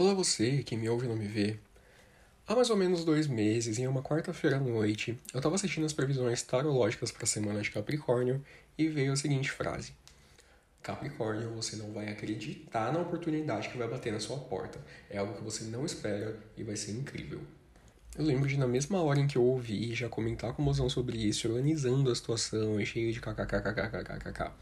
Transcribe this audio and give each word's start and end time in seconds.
Olá 0.00 0.14
você, 0.14 0.62
que 0.62 0.76
me 0.76 0.88
ouve 0.88 1.06
e 1.06 1.08
não 1.08 1.16
me 1.16 1.26
vê. 1.26 1.58
Há 2.46 2.54
mais 2.54 2.70
ou 2.70 2.76
menos 2.76 3.04
dois 3.04 3.26
meses, 3.26 3.80
em 3.80 3.88
uma 3.88 4.00
quarta-feira 4.00 4.56
à 4.56 4.60
noite, 4.60 5.18
eu 5.34 5.38
estava 5.38 5.56
assistindo 5.56 5.84
as 5.84 5.92
previsões 5.92 6.40
tarológicas 6.40 7.10
para 7.10 7.24
a 7.24 7.26
semana 7.26 7.60
de 7.60 7.72
Capricórnio 7.72 8.40
e 8.78 8.86
veio 8.86 9.12
a 9.12 9.16
seguinte 9.16 9.50
frase: 9.50 9.92
Capricórnio, 10.84 11.50
você 11.50 11.74
não 11.74 11.90
vai 11.92 12.10
acreditar 12.10 12.92
na 12.92 13.00
oportunidade 13.00 13.70
que 13.70 13.76
vai 13.76 13.88
bater 13.88 14.12
na 14.12 14.20
sua 14.20 14.38
porta. 14.38 14.78
É 15.10 15.18
algo 15.18 15.34
que 15.34 15.42
você 15.42 15.64
não 15.64 15.84
espera 15.84 16.38
e 16.56 16.62
vai 16.62 16.76
ser 16.76 16.92
incrível. 16.92 17.40
Eu 18.16 18.24
lembro 18.24 18.48
de, 18.48 18.56
na 18.56 18.68
mesma 18.68 19.02
hora 19.02 19.18
em 19.18 19.26
que 19.26 19.36
eu 19.36 19.42
ouvi, 19.42 19.96
já 19.96 20.08
comentar 20.08 20.52
com 20.52 20.62
o 20.62 20.64
mozão 20.64 20.88
sobre 20.88 21.18
isso, 21.18 21.48
organizando 21.48 22.08
a 22.08 22.14
situação 22.14 22.80
e 22.80 22.86
cheio 22.86 23.12
de 23.12 23.20
kkkkkkkkk. 23.20 24.52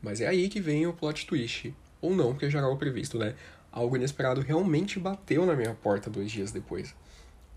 Mas 0.00 0.20
é 0.20 0.28
aí 0.28 0.48
que 0.48 0.60
vem 0.60 0.86
o 0.86 0.92
plot 0.92 1.26
twist. 1.26 1.74
Ou 2.00 2.14
não, 2.14 2.32
porque 2.32 2.48
já 2.48 2.60
era 2.60 2.68
o 2.68 2.76
previsto, 2.76 3.18
né? 3.18 3.34
Algo 3.78 3.96
inesperado 3.96 4.40
realmente 4.40 4.98
bateu 4.98 5.46
na 5.46 5.54
minha 5.54 5.72
porta 5.72 6.10
dois 6.10 6.30
dias 6.30 6.50
depois. 6.50 6.94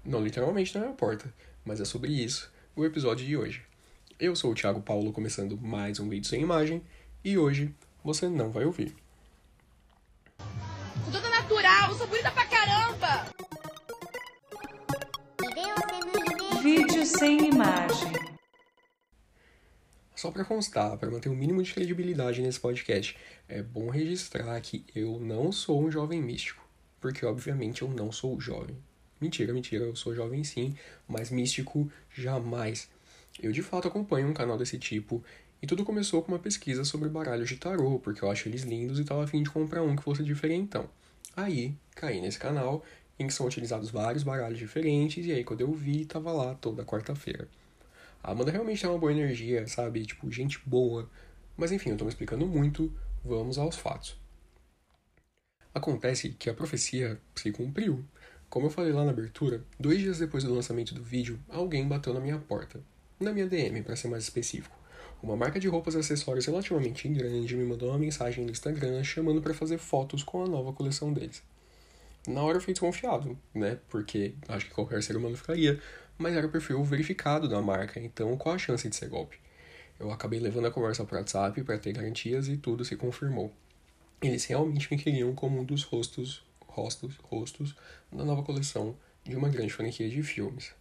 Não 0.05 0.23
literalmente 0.23 0.73
na 0.75 0.81
minha 0.81 0.93
porta, 0.93 1.33
mas 1.65 1.81
é 1.81 1.85
sobre 1.85 2.11
isso 2.11 2.51
o 2.75 2.85
episódio 2.85 3.25
de 3.25 3.35
hoje. 3.35 3.63
Eu 4.19 4.35
sou 4.35 4.51
o 4.51 4.55
Thiago 4.55 4.81
Paulo, 4.81 5.11
começando 5.11 5.57
mais 5.57 5.99
um 5.99 6.07
vídeo 6.07 6.29
sem 6.29 6.41
imagem, 6.41 6.83
e 7.23 7.37
hoje 7.37 7.73
você 8.03 8.29
não 8.29 8.51
vai 8.51 8.65
ouvir. 8.65 8.95
Sou 11.03 11.11
toda 11.11 11.29
natural, 11.29 11.93
sou 11.95 12.07
bonita 12.07 12.31
pra 12.31 12.45
caramba! 12.45 13.25
Vídeo 16.61 17.03
sem 17.03 17.49
imagem. 17.49 18.13
Só 20.21 20.29
para 20.29 20.45
constar, 20.45 20.95
para 20.97 21.09
manter 21.09 21.29
o 21.29 21.31
um 21.31 21.35
mínimo 21.35 21.63
de 21.63 21.73
credibilidade 21.73 22.43
nesse 22.43 22.59
podcast, 22.59 23.17
é 23.49 23.63
bom 23.63 23.89
registrar 23.89 24.61
que 24.61 24.85
eu 24.93 25.19
não 25.19 25.51
sou 25.51 25.83
um 25.83 25.89
jovem 25.89 26.21
místico, 26.21 26.63
porque 26.99 27.25
obviamente 27.25 27.81
eu 27.81 27.87
não 27.87 28.11
sou 28.11 28.39
jovem. 28.39 28.77
Mentira, 29.19 29.51
mentira, 29.51 29.83
eu 29.83 29.95
sou 29.95 30.13
jovem 30.13 30.43
sim, 30.43 30.75
mas 31.07 31.31
místico 31.31 31.91
jamais. 32.15 32.87
Eu 33.41 33.51
de 33.51 33.63
fato 33.63 33.87
acompanho 33.87 34.27
um 34.27 34.33
canal 34.35 34.59
desse 34.59 34.77
tipo 34.77 35.23
e 35.59 35.65
tudo 35.65 35.83
começou 35.83 36.21
com 36.21 36.33
uma 36.33 36.37
pesquisa 36.37 36.85
sobre 36.85 37.09
baralhos 37.09 37.49
de 37.49 37.57
tarô, 37.57 37.97
porque 37.97 38.23
eu 38.23 38.29
acho 38.29 38.47
eles 38.47 38.61
lindos 38.61 38.99
e 38.99 39.03
tava 39.03 39.23
afim 39.23 39.41
de 39.41 39.49
comprar 39.49 39.81
um 39.81 39.95
que 39.95 40.03
fosse 40.03 40.23
diferentão. 40.23 40.87
Aí, 41.35 41.73
caí 41.95 42.21
nesse 42.21 42.37
canal 42.37 42.85
em 43.17 43.25
que 43.25 43.33
são 43.33 43.47
utilizados 43.47 43.89
vários 43.89 44.21
baralhos 44.21 44.59
diferentes 44.59 45.25
e 45.25 45.31
aí 45.31 45.43
quando 45.43 45.61
eu 45.61 45.73
vi, 45.73 46.05
tava 46.05 46.31
lá 46.31 46.53
toda 46.53 46.85
quarta-feira. 46.85 47.47
A 48.23 48.31
Amanda 48.31 48.51
realmente 48.51 48.81
tem 48.81 48.89
uma 48.89 48.99
boa 48.99 49.11
energia, 49.11 49.65
sabe? 49.67 50.05
Tipo, 50.05 50.29
gente 50.31 50.59
boa. 50.65 51.09
Mas 51.57 51.71
enfim, 51.71 51.89
eu 51.89 51.97
tô 51.97 52.05
me 52.05 52.09
explicando 52.09 52.45
muito, 52.45 52.93
vamos 53.23 53.57
aos 53.57 53.75
fatos. 53.75 54.19
Acontece 55.73 56.29
que 56.29 56.49
a 56.49 56.53
profecia 56.53 57.19
se 57.35 57.51
cumpriu. 57.51 58.03
Como 58.49 58.67
eu 58.67 58.69
falei 58.69 58.91
lá 58.91 59.05
na 59.05 59.11
abertura, 59.11 59.63
dois 59.79 59.99
dias 59.99 60.19
depois 60.19 60.43
do 60.43 60.53
lançamento 60.53 60.93
do 60.93 61.01
vídeo, 61.01 61.39
alguém 61.47 61.87
bateu 61.87 62.13
na 62.13 62.19
minha 62.19 62.37
porta. 62.37 62.83
Na 63.19 63.31
minha 63.31 63.47
DM, 63.47 63.81
para 63.81 63.95
ser 63.95 64.09
mais 64.09 64.23
específico. 64.23 64.75
Uma 65.23 65.37
marca 65.37 65.59
de 65.59 65.67
roupas 65.67 65.93
e 65.93 65.99
acessórios 65.99 66.45
relativamente 66.45 67.07
grande 67.07 67.55
me 67.55 67.63
mandou 67.63 67.89
uma 67.89 67.97
mensagem 67.97 68.43
no 68.43 68.51
Instagram 68.51 69.03
chamando 69.03 69.41
para 69.41 69.53
fazer 69.53 69.77
fotos 69.77 70.23
com 70.23 70.43
a 70.43 70.47
nova 70.47 70.73
coleção 70.73 71.13
deles. 71.13 71.43
Na 72.27 72.41
hora 72.43 72.57
eu 72.57 72.59
fiquei 72.59 72.73
desconfiado, 72.73 73.37
né? 73.53 73.79
Porque 73.89 74.35
acho 74.47 74.65
que 74.65 74.73
qualquer 74.73 75.01
ser 75.01 75.15
humano 75.15 75.37
ficaria, 75.37 75.79
mas 76.17 76.35
era 76.35 76.45
o 76.45 76.51
perfil 76.51 76.83
verificado 76.83 77.47
da 77.47 77.61
marca, 77.61 77.99
então 77.99 78.35
qual 78.37 78.55
a 78.55 78.57
chance 78.57 78.87
de 78.87 78.95
ser 78.95 79.09
golpe? 79.09 79.37
Eu 79.99 80.11
acabei 80.11 80.39
levando 80.39 80.67
a 80.67 80.71
conversa 80.71 81.05
para 81.05 81.19
WhatsApp 81.19 81.63
para 81.63 81.77
ter 81.77 81.93
garantias 81.93 82.47
e 82.47 82.57
tudo 82.57 82.83
se 82.83 82.95
confirmou. 82.95 83.53
Eles 84.21 84.45
realmente 84.45 84.91
me 84.91 85.01
queriam 85.01 85.33
como 85.33 85.59
um 85.59 85.63
dos 85.63 85.83
rostos, 85.83 86.43
rostos, 86.67 87.15
rostos 87.23 87.75
da 88.11 88.23
nova 88.23 88.43
coleção 88.43 88.95
de 89.23 89.35
uma 89.35 89.49
grande 89.49 89.71
franquia 89.71 90.09
de 90.09 90.23
filmes. 90.23 90.73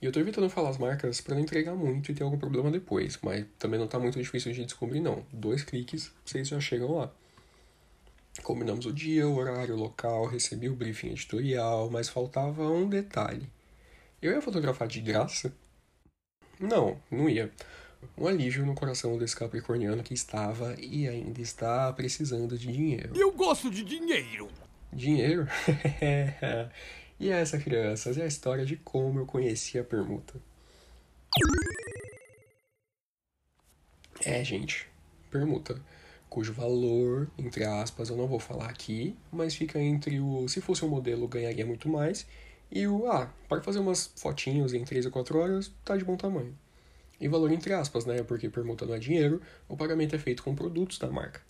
E 0.00 0.04
eu 0.04 0.12
tô 0.12 0.20
evitando 0.20 0.50
falar 0.50 0.68
as 0.68 0.78
marcas 0.78 1.22
para 1.22 1.34
não 1.34 1.42
entregar 1.42 1.74
muito 1.74 2.12
e 2.12 2.14
ter 2.14 2.22
algum 2.22 2.38
problema 2.38 2.70
depois, 2.70 3.18
mas 3.22 3.46
também 3.58 3.80
não 3.80 3.88
tá 3.88 3.98
muito 3.98 4.20
difícil 4.20 4.52
de 4.52 4.64
descobrir 4.64 5.00
não. 5.00 5.24
Dois 5.32 5.62
cliques, 5.62 6.12
vocês 6.24 6.48
já 6.48 6.60
chegam 6.60 6.96
lá. 6.96 7.10
Combinamos 8.42 8.84
o 8.84 8.92
dia, 8.92 9.26
o 9.26 9.36
horário, 9.36 9.74
o 9.74 9.78
local, 9.78 10.26
recebi 10.26 10.68
o 10.68 10.76
briefing 10.76 11.08
editorial, 11.08 11.88
mas 11.90 12.10
faltava 12.10 12.70
um 12.70 12.86
detalhe. 12.86 13.48
Eu 14.26 14.32
ia 14.32 14.42
fotografar 14.42 14.88
de 14.88 15.00
graça? 15.00 15.54
Não, 16.58 17.00
não 17.08 17.28
ia. 17.28 17.52
Um 18.18 18.26
alívio 18.26 18.66
no 18.66 18.74
coração 18.74 19.16
desse 19.16 19.36
capricorniano 19.36 20.02
que 20.02 20.14
estava 20.14 20.74
e 20.80 21.06
ainda 21.06 21.40
está 21.40 21.92
precisando 21.92 22.58
de 22.58 22.66
dinheiro. 22.66 23.16
Eu 23.16 23.30
gosto 23.30 23.70
de 23.70 23.84
dinheiro! 23.84 24.48
Dinheiro? 24.92 25.46
e 27.20 27.30
essa, 27.30 27.56
crianças, 27.56 28.18
é 28.18 28.24
a 28.24 28.26
história 28.26 28.66
de 28.66 28.74
como 28.74 29.20
eu 29.20 29.26
conheci 29.26 29.78
a 29.78 29.84
permuta. 29.84 30.34
É, 34.24 34.42
gente, 34.42 34.88
permuta, 35.30 35.80
cujo 36.28 36.52
valor, 36.52 37.30
entre 37.38 37.62
aspas, 37.62 38.08
eu 38.08 38.16
não 38.16 38.26
vou 38.26 38.40
falar 38.40 38.70
aqui, 38.70 39.16
mas 39.30 39.54
fica 39.54 39.78
entre 39.78 40.18
o 40.18 40.48
se 40.48 40.60
fosse 40.60 40.84
um 40.84 40.88
modelo 40.88 41.28
ganharia 41.28 41.64
muito 41.64 41.88
mais 41.88 42.26
e 42.70 42.86
o, 42.86 43.10
ah, 43.10 43.32
para 43.48 43.62
fazer 43.62 43.78
umas 43.78 44.12
fotinhos 44.16 44.74
em 44.74 44.84
3 44.84 45.06
ou 45.06 45.12
4 45.12 45.38
horas, 45.38 45.72
tá 45.84 45.96
de 45.96 46.04
bom 46.04 46.16
tamanho. 46.16 46.56
E 47.20 47.28
valor 47.28 47.50
entre 47.50 47.72
aspas, 47.72 48.04
né? 48.04 48.22
Porque 48.22 48.48
permuta 48.48 48.84
não 48.84 48.94
é 48.94 48.98
dinheiro, 48.98 49.40
o 49.68 49.76
pagamento 49.76 50.14
é 50.14 50.18
feito 50.18 50.42
com 50.42 50.54
produtos 50.54 50.98
da 50.98 51.10
marca. 51.10 51.40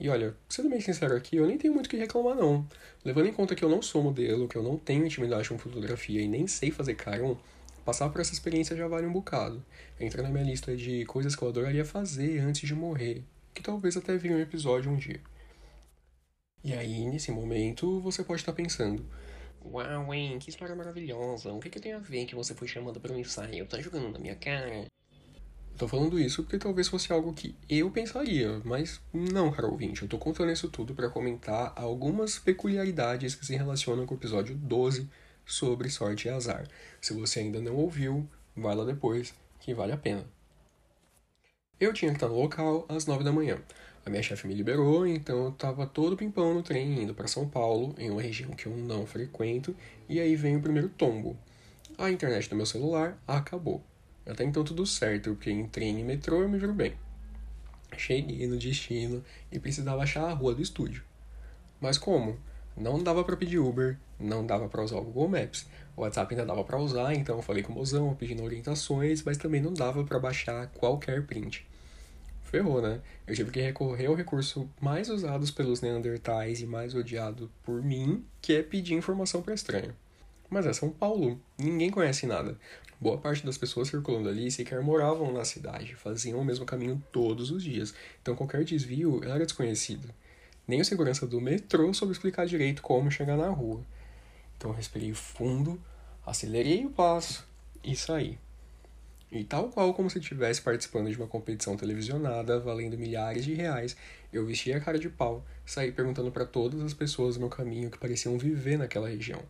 E 0.00 0.08
olha, 0.08 0.34
sendo 0.48 0.68
bem 0.68 0.80
sincero 0.80 1.14
aqui, 1.14 1.36
eu 1.36 1.46
nem 1.46 1.56
tenho 1.56 1.72
muito 1.72 1.86
o 1.86 1.88
que 1.88 1.96
reclamar 1.96 2.34
não. 2.34 2.66
Levando 3.04 3.28
em 3.28 3.32
conta 3.32 3.54
que 3.54 3.64
eu 3.64 3.68
não 3.68 3.80
sou 3.80 4.02
modelo, 4.02 4.48
que 4.48 4.56
eu 4.56 4.62
não 4.62 4.76
tenho 4.76 5.06
intimidade 5.06 5.48
com 5.48 5.58
fotografia 5.58 6.20
e 6.20 6.26
nem 6.26 6.46
sei 6.48 6.72
fazer 6.72 6.94
carão, 6.94 7.38
passar 7.84 8.08
por 8.08 8.20
essa 8.20 8.32
experiência 8.32 8.76
já 8.76 8.88
vale 8.88 9.06
um 9.06 9.12
bocado. 9.12 9.62
Entra 10.00 10.22
na 10.22 10.30
minha 10.30 10.44
lista 10.44 10.76
de 10.76 11.04
coisas 11.04 11.36
que 11.36 11.42
eu 11.42 11.48
adoraria 11.48 11.84
fazer 11.84 12.40
antes 12.40 12.66
de 12.66 12.74
morrer, 12.74 13.22
que 13.54 13.62
talvez 13.62 13.96
até 13.96 14.16
vire 14.16 14.34
um 14.34 14.40
episódio 14.40 14.90
um 14.90 14.96
dia. 14.96 15.20
E 16.64 16.72
aí, 16.72 17.06
nesse 17.06 17.30
momento, 17.30 18.00
você 18.00 18.24
pode 18.24 18.40
estar 18.40 18.52
pensando, 18.52 19.04
Uau, 19.64 20.12
hein, 20.12 20.38
que 20.38 20.50
história 20.50 20.74
maravilhosa. 20.74 21.52
O 21.52 21.60
que, 21.60 21.70
que 21.70 21.80
tem 21.80 21.92
a 21.92 21.98
ver 21.98 22.26
que 22.26 22.34
você 22.34 22.54
foi 22.54 22.68
chamada 22.68 22.98
para 22.98 23.12
um 23.12 23.18
ensaio? 23.18 23.66
Tá 23.66 23.80
jogando 23.80 24.10
na 24.10 24.18
minha 24.18 24.34
cara? 24.34 24.86
Tô 25.76 25.88
falando 25.88 26.18
isso 26.18 26.42
porque 26.42 26.58
talvez 26.58 26.88
fosse 26.88 27.12
algo 27.12 27.32
que 27.32 27.56
eu 27.68 27.90
pensaria, 27.90 28.60
mas 28.64 29.00
não, 29.12 29.50
cara 29.50 29.66
ouvinte. 29.66 30.02
Eu 30.02 30.08
tô 30.08 30.18
contando 30.18 30.52
isso 30.52 30.68
tudo 30.68 30.94
para 30.94 31.08
comentar 31.08 31.72
algumas 31.74 32.38
peculiaridades 32.38 33.34
que 33.34 33.46
se 33.46 33.56
relacionam 33.56 34.06
com 34.06 34.14
o 34.14 34.18
episódio 34.18 34.54
12 34.54 35.08
sobre 35.44 35.88
sorte 35.90 36.28
e 36.28 36.30
azar. 36.30 36.68
Se 37.00 37.12
você 37.14 37.40
ainda 37.40 37.60
não 37.60 37.74
ouviu, 37.76 38.28
vai 38.54 38.74
lá 38.74 38.84
depois, 38.84 39.34
que 39.60 39.74
vale 39.74 39.92
a 39.92 39.96
pena. 39.96 40.24
Eu 41.80 41.92
tinha 41.92 42.12
que 42.12 42.16
estar 42.16 42.28
no 42.28 42.40
local 42.40 42.86
às 42.88 43.06
9 43.06 43.24
da 43.24 43.32
manhã. 43.32 43.58
A 44.04 44.10
minha 44.10 44.22
chefe 44.22 44.48
me 44.48 44.54
liberou, 44.54 45.06
então 45.06 45.44
eu 45.44 45.52
tava 45.52 45.86
todo 45.86 46.16
pimpão 46.16 46.52
no 46.52 46.62
trem 46.62 47.02
indo 47.02 47.14
para 47.14 47.28
São 47.28 47.48
Paulo, 47.48 47.94
em 47.96 48.10
uma 48.10 48.20
região 48.20 48.50
que 48.50 48.66
eu 48.66 48.76
não 48.76 49.06
frequento, 49.06 49.76
e 50.08 50.18
aí 50.18 50.34
vem 50.34 50.56
o 50.56 50.60
primeiro 50.60 50.88
tombo. 50.88 51.36
A 51.96 52.10
internet 52.10 52.50
do 52.50 52.56
meu 52.56 52.66
celular 52.66 53.16
acabou. 53.28 53.80
Até 54.26 54.42
então 54.42 54.64
tudo 54.64 54.84
certo, 54.84 55.30
porque 55.34 55.52
em 55.52 55.68
trem 55.68 56.00
e 56.00 56.02
metrô 56.02 56.42
eu 56.42 56.48
me 56.48 56.58
viro 56.58 56.72
bem. 56.72 56.94
Cheguei 57.96 58.44
no 58.48 58.58
destino 58.58 59.22
e 59.52 59.60
precisava 59.60 60.02
achar 60.02 60.24
a 60.24 60.32
rua 60.32 60.52
do 60.52 60.62
estúdio. 60.62 61.04
Mas 61.80 61.96
como? 61.96 62.36
Não 62.76 63.00
dava 63.00 63.22
para 63.22 63.36
pedir 63.36 63.58
Uber, 63.58 63.98
não 64.18 64.44
dava 64.44 64.68
para 64.68 64.82
usar 64.82 64.96
o 64.96 65.04
Google 65.04 65.28
Maps. 65.28 65.66
O 65.96 66.00
WhatsApp 66.00 66.34
ainda 66.34 66.46
dava 66.46 66.64
para 66.64 66.78
usar, 66.78 67.14
então 67.14 67.36
eu 67.36 67.42
falei 67.42 67.62
com 67.62 67.72
o 67.72 67.76
mozão 67.76 68.16
pedindo 68.16 68.42
orientações, 68.42 69.22
mas 69.22 69.36
também 69.36 69.60
não 69.60 69.72
dava 69.72 70.02
para 70.02 70.18
baixar 70.18 70.66
qualquer 70.68 71.24
print 71.24 71.70
ferrou, 72.52 72.82
né? 72.82 73.00
Eu 73.26 73.34
tive 73.34 73.50
que 73.50 73.62
recorrer 73.62 74.06
ao 74.06 74.14
recurso 74.14 74.68
mais 74.78 75.08
usado 75.08 75.50
pelos 75.54 75.80
neandertais 75.80 76.60
e 76.60 76.66
mais 76.66 76.94
odiado 76.94 77.50
por 77.64 77.82
mim, 77.82 78.22
que 78.42 78.52
é 78.52 78.62
pedir 78.62 78.92
informação 78.92 79.40
para 79.40 79.54
estranho. 79.54 79.96
Mas 80.50 80.66
é 80.66 80.72
São 80.74 80.90
Paulo, 80.90 81.40
ninguém 81.56 81.90
conhece 81.90 82.26
nada. 82.26 82.58
Boa 83.00 83.16
parte 83.16 83.44
das 83.46 83.56
pessoas 83.56 83.88
circulando 83.88 84.28
ali 84.28 84.50
sequer 84.50 84.82
moravam 84.82 85.32
na 85.32 85.46
cidade, 85.46 85.96
faziam 85.96 86.38
o 86.38 86.44
mesmo 86.44 86.66
caminho 86.66 87.02
todos 87.10 87.50
os 87.50 87.64
dias, 87.64 87.94
então 88.20 88.36
qualquer 88.36 88.62
desvio 88.64 89.24
era 89.24 89.46
desconhecido. 89.46 90.10
Nem 90.68 90.82
o 90.82 90.84
segurança 90.84 91.26
do 91.26 91.40
metrô 91.40 91.92
soube 91.94 92.12
explicar 92.12 92.46
direito 92.46 92.82
como 92.82 93.10
chegar 93.10 93.38
na 93.38 93.48
rua. 93.48 93.80
Então 94.58 94.70
eu 94.70 94.76
respirei 94.76 95.14
fundo, 95.14 95.80
acelerei 96.24 96.84
o 96.84 96.90
passo 96.90 97.48
e 97.82 97.96
saí. 97.96 98.38
E 99.34 99.44
tal 99.44 99.70
qual 99.70 99.94
como 99.94 100.10
se 100.10 100.18
estivesse 100.18 100.60
participando 100.60 101.10
de 101.10 101.16
uma 101.16 101.26
competição 101.26 101.74
televisionada 101.74 102.60
valendo 102.60 102.98
milhares 102.98 103.46
de 103.46 103.54
reais, 103.54 103.96
eu 104.30 104.44
vesti 104.44 104.70
a 104.74 104.78
cara 104.78 104.98
de 104.98 105.08
pau, 105.08 105.42
saí 105.64 105.90
perguntando 105.90 106.30
para 106.30 106.44
todas 106.44 106.82
as 106.82 106.92
pessoas 106.92 107.36
do 107.36 107.40
meu 107.40 107.48
caminho 107.48 107.90
que 107.90 107.96
pareciam 107.96 108.36
viver 108.36 108.76
naquela 108.76 109.08
região. 109.08 109.42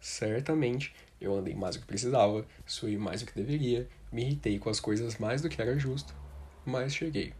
Certamente, 0.00 0.94
eu 1.20 1.34
andei 1.34 1.52
mais 1.52 1.74
do 1.74 1.80
que 1.80 1.86
precisava, 1.88 2.46
suí 2.64 2.96
mais 2.96 3.22
do 3.22 3.26
que 3.26 3.34
deveria, 3.34 3.88
me 4.12 4.22
irritei 4.22 4.56
com 4.60 4.70
as 4.70 4.78
coisas 4.78 5.18
mais 5.18 5.42
do 5.42 5.48
que 5.48 5.60
era 5.60 5.76
justo, 5.76 6.14
mas 6.64 6.94
cheguei. 6.94 7.34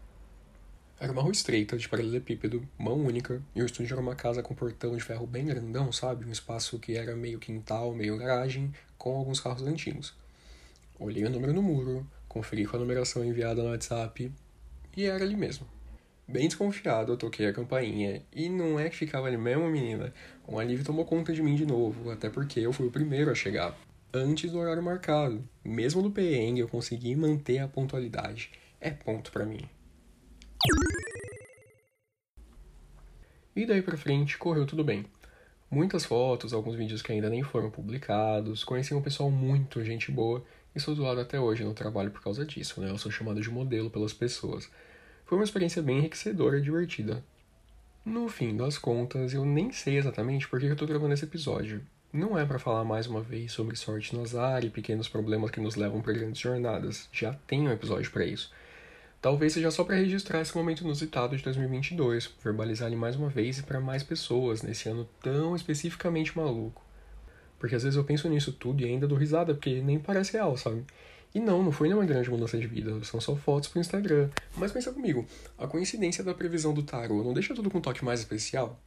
Era 0.99 1.13
uma 1.13 1.21
rua 1.21 1.31
estreita, 1.31 1.77
de 1.77 1.87
paralelepípedo, 1.87 2.67
mão 2.77 2.97
única, 2.97 3.41
e 3.55 3.61
o 3.61 3.65
estúdio 3.65 3.93
era 3.93 4.01
uma 4.01 4.15
casa 4.15 4.43
com 4.43 4.53
portão 4.53 4.97
de 4.97 5.03
ferro 5.03 5.25
bem 5.25 5.45
grandão, 5.45 5.93
sabe? 5.93 6.25
Um 6.25 6.31
espaço 6.31 6.77
que 6.77 6.97
era 6.97 7.15
meio 7.15 7.39
quintal, 7.39 7.93
meio 7.93 8.17
garagem, 8.17 8.73
com 8.97 9.15
alguns 9.15 9.39
carros 9.39 9.63
antigos. 9.63 10.22
Olhei 10.99 11.23
o 11.25 11.29
número 11.29 11.53
no 11.53 11.61
muro, 11.61 12.07
conferi 12.27 12.65
com 12.65 12.77
a 12.77 12.79
numeração 12.79 13.25
enviada 13.25 13.61
no 13.63 13.69
WhatsApp, 13.69 14.31
e 14.95 15.05
era 15.05 15.23
ali 15.23 15.35
mesmo. 15.35 15.67
Bem 16.27 16.47
desconfiado, 16.47 17.11
eu 17.11 17.17
toquei 17.17 17.47
a 17.47 17.53
campainha, 17.53 18.23
e 18.31 18.47
não 18.47 18.79
é 18.79 18.89
que 18.89 18.95
ficava 18.95 19.27
ali 19.27 19.37
mesmo, 19.37 19.69
menina. 19.69 20.13
Um 20.47 20.57
alívio 20.57 20.85
tomou 20.85 21.03
conta 21.03 21.33
de 21.33 21.41
mim 21.41 21.55
de 21.55 21.65
novo, 21.65 22.09
até 22.11 22.29
porque 22.29 22.59
eu 22.59 22.71
fui 22.71 22.87
o 22.87 22.91
primeiro 22.91 23.31
a 23.31 23.35
chegar, 23.35 23.77
antes 24.13 24.51
do 24.51 24.59
horário 24.59 24.81
marcado. 24.81 25.43
Mesmo 25.65 26.01
no 26.01 26.11
perrengue, 26.11 26.61
eu 26.61 26.67
consegui 26.67 27.15
manter 27.15 27.59
a 27.59 27.67
pontualidade. 27.67 28.51
É 28.79 28.91
ponto 28.91 29.31
para 29.31 29.45
mim. 29.45 29.67
E 33.55 33.65
daí 33.65 33.81
pra 33.81 33.97
frente 33.97 34.37
correu 34.37 34.65
tudo 34.65 34.83
bem. 34.83 35.05
Muitas 35.69 36.05
fotos, 36.05 36.53
alguns 36.53 36.75
vídeos 36.75 37.01
que 37.01 37.11
ainda 37.11 37.29
nem 37.29 37.43
foram 37.43 37.69
publicados, 37.71 38.63
conheci 38.63 38.93
um 38.93 39.01
pessoal 39.01 39.31
muito 39.31 39.83
gente 39.83 40.11
boa 40.11 40.43
e 40.75 40.79
sou 40.79 40.95
zoado 40.95 41.21
até 41.21 41.39
hoje 41.39 41.63
no 41.63 41.73
trabalho 41.73 42.11
por 42.11 42.21
causa 42.21 42.45
disso, 42.45 42.81
né? 42.81 42.89
Eu 42.89 42.97
sou 42.97 43.11
chamado 43.11 43.41
de 43.41 43.49
modelo 43.49 43.89
pelas 43.89 44.13
pessoas. 44.13 44.69
Foi 45.25 45.37
uma 45.37 45.43
experiência 45.43 45.81
bem 45.81 45.99
enriquecedora 45.99 46.57
e 46.57 46.61
divertida. 46.61 47.23
No 48.05 48.27
fim 48.27 48.57
das 48.57 48.77
contas, 48.77 49.33
eu 49.33 49.45
nem 49.45 49.71
sei 49.71 49.97
exatamente 49.97 50.47
por 50.47 50.59
que 50.59 50.65
eu 50.65 50.75
tô 50.75 50.85
gravando 50.85 51.13
esse 51.13 51.23
episódio. 51.25 51.81
Não 52.11 52.37
é 52.37 52.45
para 52.45 52.59
falar 52.59 52.83
mais 52.83 53.07
uma 53.07 53.21
vez 53.21 53.51
sobre 53.51 53.75
sorte 53.75 54.15
no 54.15 54.21
azar 54.21 54.63
e 54.63 54.69
pequenos 54.69 55.07
problemas 55.07 55.49
que 55.49 55.59
nos 55.59 55.75
levam 55.75 56.01
para 56.01 56.13
grandes 56.13 56.39
jornadas. 56.39 57.09
Já 57.11 57.33
tem 57.47 57.67
um 57.67 57.71
episódio 57.71 58.11
para 58.11 58.25
isso. 58.25 58.51
Talvez 59.23 59.53
seja 59.53 59.71
só 59.71 59.85
para 59.85 59.95
registrar 59.95 60.41
esse 60.41 60.55
momento 60.55 60.83
inusitado 60.83 61.35
de 61.37 61.43
2022, 61.43 62.29
verbalizar 62.43 62.87
ele 62.87 62.97
mais 62.97 63.15
uma 63.15 63.29
vez 63.29 63.57
e 63.57 63.63
para 63.63 63.79
mais 63.79 64.03
pessoas 64.03 64.61
nesse 64.61 64.89
ano 64.89 65.09
tão 65.21 65.55
especificamente 65.55 66.37
maluco. 66.37 66.82
Porque 67.63 67.75
às 67.75 67.83
vezes 67.83 67.95
eu 67.95 68.03
penso 68.03 68.27
nisso 68.27 68.51
tudo 68.51 68.81
e 68.81 68.85
ainda 68.85 69.07
dou 69.07 69.17
risada, 69.17 69.53
porque 69.53 69.81
nem 69.81 69.97
parece 69.97 70.33
real, 70.33 70.57
sabe? 70.57 70.83
E 71.33 71.39
não, 71.39 71.63
não 71.63 71.71
foi 71.71 71.87
nenhuma 71.87 72.05
grande 72.05 72.29
mudança 72.29 72.57
de 72.57 72.67
vida, 72.67 73.01
são 73.05 73.21
só 73.21 73.37
fotos 73.37 73.69
pro 73.69 73.79
Instagram. 73.79 74.29
Mas 74.57 74.73
pensa 74.73 74.91
comigo, 74.91 75.25
a 75.57 75.65
coincidência 75.65 76.25
da 76.25 76.33
previsão 76.33 76.73
do 76.73 76.83
tarot 76.83 77.23
não 77.23 77.33
deixa 77.33 77.55
tudo 77.55 77.71
com 77.71 77.77
um 77.77 77.81
toque 77.81 78.03
mais 78.03 78.19
especial? 78.19 78.77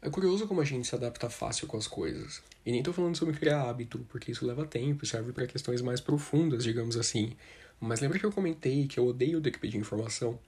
É 0.00 0.08
curioso 0.08 0.48
como 0.48 0.62
a 0.62 0.64
gente 0.64 0.88
se 0.88 0.94
adapta 0.94 1.28
fácil 1.28 1.66
com 1.66 1.76
as 1.76 1.86
coisas. 1.86 2.42
E 2.64 2.72
nem 2.72 2.82
tô 2.82 2.94
falando 2.94 3.14
sobre 3.14 3.36
criar 3.36 3.68
hábito, 3.68 3.98
porque 4.08 4.32
isso 4.32 4.46
leva 4.46 4.64
tempo 4.64 5.04
e 5.04 5.06
serve 5.06 5.34
para 5.34 5.46
questões 5.46 5.82
mais 5.82 6.00
profundas, 6.00 6.64
digamos 6.64 6.96
assim. 6.96 7.36
Mas 7.78 8.00
lembra 8.00 8.18
que 8.18 8.24
eu 8.24 8.32
comentei 8.32 8.88
que 8.88 8.98
eu 8.98 9.06
odeio 9.06 9.38
ter 9.42 9.50
que 9.50 9.58
pedir 9.58 9.76
informação? 9.76 10.40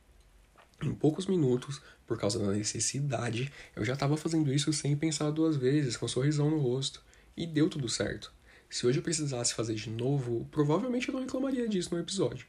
Em 0.83 0.95
poucos 0.95 1.27
minutos, 1.27 1.81
por 2.07 2.19
causa 2.19 2.39
da 2.39 2.53
necessidade, 2.53 3.53
eu 3.77 3.85
já 3.85 3.95
estava 3.95 4.17
fazendo 4.17 4.53
isso 4.53 4.73
sem 4.73 4.97
pensar 4.97 5.31
duas 5.31 5.57
vezes, 5.57 5.97
com 5.97 6.07
um 6.07 6.09
sorrisão 6.09 6.51
no 6.51 6.59
rosto. 6.59 7.03
E 7.37 7.47
deu 7.47 7.69
tudo 7.69 7.89
certo. 7.89 8.33
Se 8.69 8.87
hoje 8.87 8.99
eu 8.99 9.03
precisasse 9.03 9.55
fazer 9.55 9.75
de 9.75 9.91
novo, 9.91 10.47
provavelmente 10.51 11.09
eu 11.09 11.15
não 11.15 11.23
reclamaria 11.23 11.69
disso 11.69 11.95
no 11.95 12.01
episódio. 12.01 12.47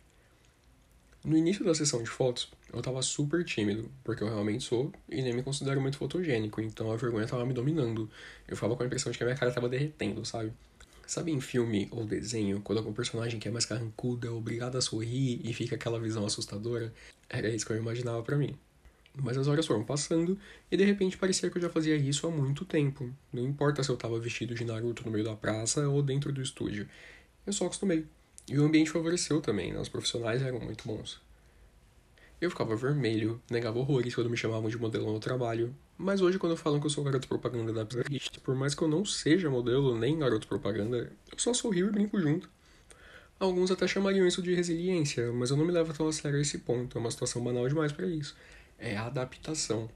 No 1.23 1.37
início 1.37 1.63
da 1.63 1.75
sessão 1.75 2.01
de 2.01 2.09
fotos, 2.09 2.51
eu 2.73 2.81
tava 2.81 3.01
super 3.01 3.45
tímido, 3.45 3.91
porque 4.03 4.23
eu 4.23 4.27
realmente 4.27 4.63
sou 4.63 4.91
e 5.07 5.21
nem 5.21 5.33
me 5.33 5.43
considero 5.43 5.79
muito 5.79 5.97
fotogênico, 5.97 6.59
então 6.61 6.91
a 6.91 6.95
vergonha 6.95 7.27
tava 7.27 7.45
me 7.45 7.53
dominando. 7.53 8.09
Eu 8.47 8.55
ficava 8.55 8.75
com 8.75 8.81
a 8.81 8.85
impressão 8.87 9.11
de 9.11 9.17
que 9.17 9.23
a 9.23 9.27
minha 9.27 9.37
cara 9.37 9.51
tava 9.51 9.69
derretendo, 9.69 10.25
sabe? 10.25 10.51
Sabe 11.11 11.33
em 11.33 11.41
filme 11.41 11.89
ou 11.91 12.05
desenho, 12.05 12.61
quando 12.61 12.77
algum 12.77 12.93
personagem 12.93 13.37
que 13.37 13.45
é 13.45 13.51
mais 13.51 13.65
carrancudo 13.65 14.25
é 14.25 14.29
obrigado 14.29 14.77
a 14.77 14.81
sorrir 14.81 15.41
e 15.43 15.51
fica 15.51 15.75
aquela 15.75 15.99
visão 15.99 16.25
assustadora? 16.25 16.93
Era 17.29 17.49
isso 17.49 17.65
que 17.65 17.73
eu 17.73 17.75
imaginava 17.75 18.23
para 18.23 18.37
mim. 18.37 18.57
Mas 19.21 19.37
as 19.37 19.45
horas 19.45 19.65
foram 19.65 19.83
passando 19.83 20.39
e 20.71 20.77
de 20.77 20.85
repente 20.85 21.17
parecia 21.17 21.49
que 21.49 21.57
eu 21.57 21.61
já 21.63 21.69
fazia 21.69 21.97
isso 21.97 22.25
há 22.25 22.31
muito 22.31 22.63
tempo. 22.63 23.13
Não 23.33 23.43
importa 23.43 23.83
se 23.83 23.89
eu 23.89 23.97
tava 23.97 24.17
vestido 24.21 24.55
de 24.55 24.63
Naruto 24.63 25.03
no 25.03 25.11
meio 25.11 25.25
da 25.25 25.35
praça 25.35 25.85
ou 25.85 26.01
dentro 26.01 26.31
do 26.31 26.41
estúdio. 26.41 26.87
Eu 27.45 27.51
só 27.51 27.65
acostumei. 27.65 28.05
E 28.47 28.57
o 28.57 28.63
ambiente 28.63 28.89
favoreceu 28.89 29.41
também, 29.41 29.73
né? 29.73 29.81
Os 29.81 29.89
profissionais 29.89 30.41
eram 30.41 30.61
muito 30.61 30.87
bons. 30.87 31.19
Eu 32.39 32.49
ficava 32.49 32.73
vermelho, 32.73 33.41
negava 33.51 33.77
horrores 33.77 34.15
quando 34.15 34.29
me 34.29 34.37
chamavam 34.37 34.69
de 34.69 34.77
modelo 34.77 35.11
no 35.11 35.19
trabalho, 35.19 35.75
mas 36.01 36.21
hoje 36.21 36.39
quando 36.39 36.57
falam 36.57 36.79
que 36.79 36.85
eu 36.85 36.89
sou 36.89 37.03
garoto 37.03 37.27
propaganda 37.27 37.71
da 37.71 37.85
Playlist, 37.85 38.39
por 38.39 38.55
mais 38.55 38.73
que 38.73 38.81
eu 38.81 38.87
não 38.87 39.05
seja 39.05 39.49
modelo 39.49 39.97
nem 39.97 40.17
garoto 40.17 40.47
propaganda, 40.47 41.11
eu 41.31 41.37
só 41.37 41.53
sorrio 41.53 41.87
e 41.87 41.91
brinco 41.91 42.19
junto. 42.19 42.49
Alguns 43.39 43.71
até 43.71 43.87
chamariam 43.87 44.27
isso 44.27 44.41
de 44.41 44.53
resiliência, 44.53 45.31
mas 45.31 45.49
eu 45.49 45.57
não 45.57 45.65
me 45.65 45.71
levo 45.71 45.93
tão 45.93 46.07
a 46.07 46.13
sério 46.13 46.39
esse 46.39 46.59
ponto, 46.59 46.97
é 46.97 47.01
uma 47.01 47.09
situação 47.09 47.43
banal 47.43 47.67
demais 47.67 47.91
para 47.91 48.05
isso. 48.07 48.35
É 48.77 48.97
a 48.97 49.05
adaptação. 49.05 49.89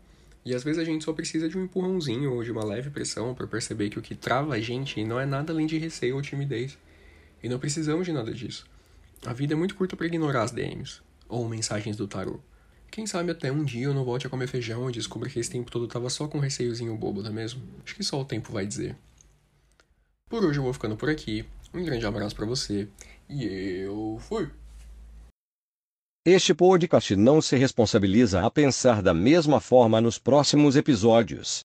E 0.44 0.54
às 0.54 0.64
vezes 0.64 0.80
a 0.80 0.86
gente 0.86 1.04
só 1.04 1.12
precisa 1.12 1.50
de 1.50 1.58
um 1.58 1.64
empurrãozinho 1.64 2.34
ou 2.34 2.44
de 2.44 2.52
uma 2.52 2.64
leve 2.64 2.92
pressão 2.92 3.34
para 3.34 3.48
perceber 3.48 3.90
que 3.90 3.98
o 3.98 4.02
que 4.02 4.16
trava 4.16 4.54
a 4.54 4.60
gente 4.60 5.04
não 5.04 5.20
é 5.20 5.26
nada 5.26 5.52
além 5.52 5.66
de 5.66 5.78
receio 5.78 6.16
ou 6.16 6.22
timidez. 6.22 6.78
E 7.44 7.50
não 7.50 7.60
precisamos 7.60 8.06
de 8.06 8.14
nada 8.14 8.32
disso. 8.32 8.66
A 9.26 9.34
vida 9.34 9.54
é 9.54 9.56
muito 9.56 9.76
curta 9.76 9.96
para 9.96 10.06
ignorar 10.06 10.44
as 10.44 10.52
DMs 10.52 11.02
ou 11.28 11.50
mensagens 11.50 11.98
do 11.98 12.08
tarô. 12.08 12.40
Quem 12.92 13.06
sabe 13.06 13.32
até 13.32 13.52
um 13.52 13.64
dia 13.64 13.86
eu 13.86 13.94
não 13.94 14.06
volte 14.06 14.26
a 14.26 14.30
comer 14.30 14.48
feijão 14.48 14.90
e 14.90 14.94
descubra 14.94 15.30
que 15.30 15.40
esse 15.40 15.50
tempo 15.50 15.70
todo 15.70 15.88
tava 15.88 16.10
só 16.10 16.28
com 16.28 16.38
um 16.38 16.42
receiozinho 16.42 16.96
bobo, 16.96 17.22
não 17.22 17.30
é 17.30 17.34
mesmo? 17.34 17.62
Acho 17.84 17.96
que 17.96 18.04
só 18.04 18.20
o 18.20 18.26
tempo 18.26 18.52
vai 18.52 18.66
dizer. 18.66 18.96
Por 20.30 20.44
hoje 20.44 20.60
eu 20.60 20.64
vou 20.64 20.74
ficando 20.74 20.96
por 20.96 21.10
aqui. 21.10 21.46
Um 21.74 21.84
grande 21.84 22.06
abraço 22.06 22.36
para 22.36 22.46
você 22.46 22.88
e 23.30 23.44
eu 23.44 24.18
fui. 24.22 24.50
Este 26.26 26.56
podcast 26.56 27.16
não 27.16 27.40
se 27.40 27.56
responsabiliza 27.56 28.44
a 28.44 28.50
pensar 28.50 29.02
da 29.04 29.14
mesma 29.14 29.60
forma 29.60 30.02
nos 30.02 30.18
próximos 30.18 30.76
episódios. 30.76 31.60